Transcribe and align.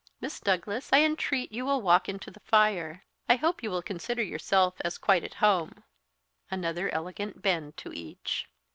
Miss 0.19 0.39
Douglas, 0.39 0.89
I 0.91 1.01
entreat 1.01 1.51
you 1.51 1.63
will 1.63 1.79
walk 1.79 2.09
into 2.09 2.31
the 2.31 2.39
fire; 2.39 3.03
I 3.29 3.35
hope 3.35 3.61
you 3.61 3.69
will 3.69 3.83
consider 3.83 4.23
yourself 4.23 4.81
as 4.83 4.97
quite 4.97 5.23
at 5.23 5.35
home" 5.35 5.83
another 6.49 6.89
elegant 6.89 7.43
bend 7.43 7.77
to 7.77 7.93
each. 7.93 8.47